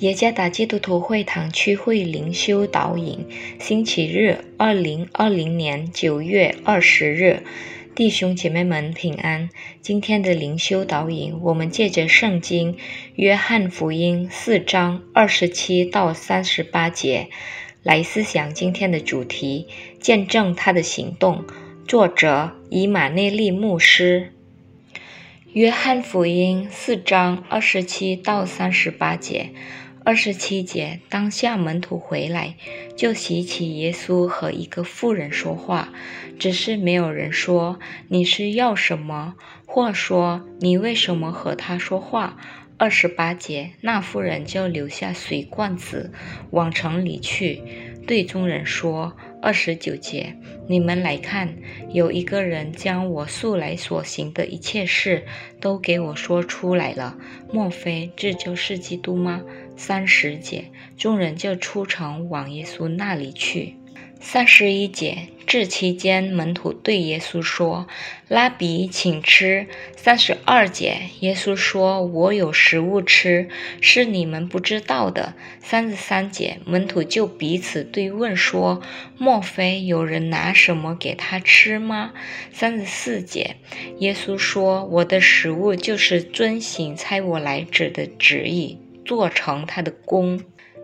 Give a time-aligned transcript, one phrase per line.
[0.00, 3.26] 耶加达基督徒会堂区会灵修导引，
[3.58, 7.42] 星期日，二零二零年九月二十日，
[7.94, 9.50] 弟兄姐妹们平安。
[9.82, 12.78] 今天的灵修导引，我们借着圣经
[13.14, 17.28] 约翰福音四章二十七到三十八节
[17.82, 19.68] 来思想今天的主题：
[20.00, 21.44] 见证他的行动。
[21.86, 24.32] 作者以马内利牧师。
[25.52, 29.50] 约翰福音四章二十七到三十八节。
[30.02, 32.54] 二十七节，当下门徒回来，
[32.96, 35.92] 就习起耶稣和一个妇人说话，
[36.38, 39.34] 只是没有人说你是要什么，
[39.66, 42.38] 或说你为什么和他说话。
[42.78, 46.12] 二十八节，那妇人就留下水罐子，
[46.50, 47.60] 往城里去，
[48.06, 49.14] 对众人说。
[49.42, 50.36] 二十九节，
[50.68, 51.56] 你们来看，
[51.92, 55.24] 有一个人将我素来所行的一切事
[55.60, 57.16] 都给我说出来了，
[57.50, 59.42] 莫非这就是基督吗？
[59.76, 63.76] 三十节，众人就出城往耶稣那里去。
[64.22, 67.88] 三十一节，这期间门徒对耶稣说
[68.28, 73.48] ：“拉比，请吃。”三十二节，耶稣说：“我有食物吃，
[73.80, 78.82] 是你们不知道的。”三十三节，门徒就彼此对问说
[79.16, 82.12] ：“莫非有人拿什么给他吃吗？”
[82.52, 83.56] 三十四节，
[84.00, 90.40] 耶稣说：“我的食物就是遵行差我来者的旨意，做成他的功。”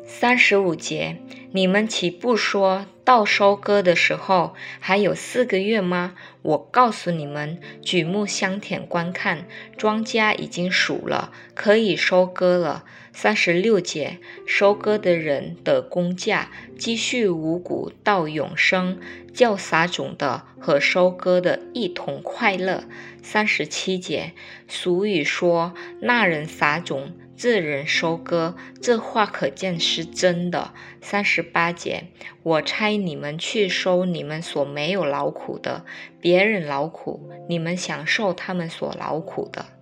[0.08, 1.16] 三十五节，
[1.50, 6.14] 你们岂不说到收割的时候还有四个月吗？
[6.42, 9.46] 我告诉你们，举目相舔观看，
[9.76, 12.84] 庄稼已经熟了，可以收割了。
[13.12, 19.00] 三十六节，收割的人的工价积蓄五谷到永生，
[19.34, 22.84] 叫撒种的和收割的一同快乐。
[23.22, 24.34] 三十七节，
[24.68, 30.72] 俗语说：“那人撒种。”自人收割，这话可见是真的。
[31.00, 32.04] 三十八节，
[32.42, 35.84] 我差你们去收你们所没有劳苦的，
[36.20, 39.75] 别人劳苦，你们享受他们所劳苦的。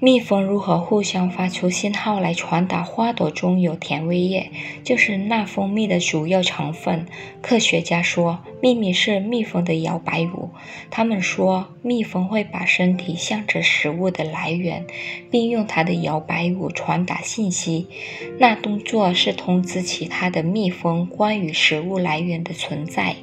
[0.00, 4.52] 蜜蜂如何互相发出信号来传达花朵中有甜味液，
[4.84, 7.06] 就是那蜂蜜的主要成分。
[7.42, 10.50] 科学家说，秘密是蜜蜂的摇摆舞。
[10.88, 14.86] 他们说，蜜蜂会把身体向着食物的来源，
[15.32, 17.88] 并用它的摇摆舞传达信息。
[18.38, 23.16] 那动作是通知其他的蜜蜂关于食物来源的存在。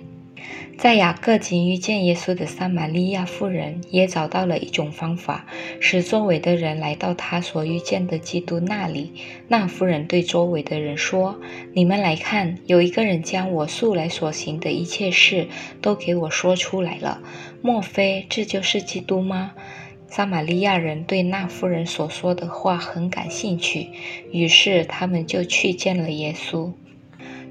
[0.78, 5.46] 在雅各井遇见耶稣的撒玛利亚妇人，也找到了一种方法，
[5.80, 9.14] 使周围的人来到他所遇见的基督那里。
[9.48, 11.40] 那妇人对周围的人说
[11.74, 15.48] ：“你们来看，有一个人将我素来所行的一切事
[15.82, 17.22] 都给我说出来了。
[17.62, 19.54] 莫非这就是基督吗？”
[20.08, 23.90] 撒玛利亚人对那妇人所说的话很感兴趣，
[24.32, 26.74] 于是他们就去见了耶稣。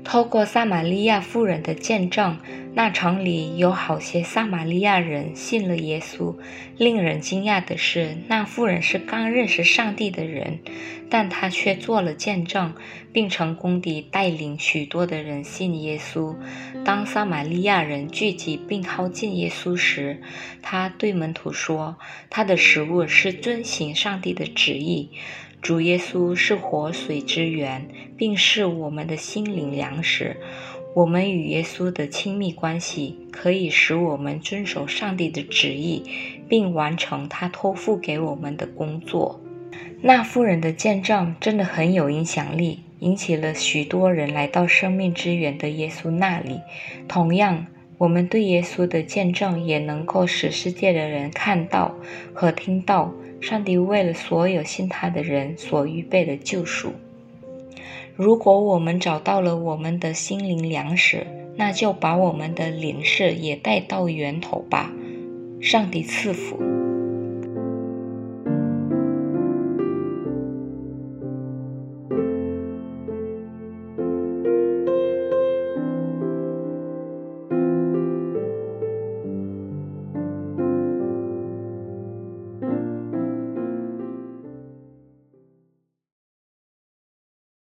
[0.05, 2.39] 透过撒玛利亚妇人的见证，
[2.75, 6.37] 那城里有好些撒玛利亚人信了耶稣。
[6.77, 10.61] 令人惊讶的是，那妇人是刚认识上帝的人，
[11.09, 12.75] 但她却做了见证，
[13.13, 16.37] 并成功地带领许多的人信耶稣。
[16.85, 20.21] 当撒玛利亚人聚集并靠近耶稣时，
[20.61, 21.97] 他对门徒说
[22.29, 25.11] ：“他的食物是遵行上帝的旨意。”
[25.65, 27.89] 主耶稣是活水之源，
[28.19, 30.37] 并是我们的心灵粮食。
[30.95, 36.05] 我们与耶稣的亲密关系可以使我们遵守上帝的旨意，
[36.51, 39.41] 并完成他托付给我们的工作。
[40.03, 46.61] 那妇人的见证真的很有影响力，引起了许多人来到生命之源的耶稣那里。
[47.09, 47.67] 同样，
[47.99, 51.95] 我们对耶稣的见证也能够使世界的人看到
[52.33, 53.13] 和听到。
[53.41, 56.95] 上帝为了所有信他的人所预备的救赎。
[58.17, 64.91] 如果我们找到了我们的心灵粮食，那就把我们的灵食也带到源头吧。
[65.61, 66.74] 上帝赐福。